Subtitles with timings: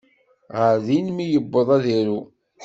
[0.57, 2.19] Ɣer din mi yewweḍ ad iru.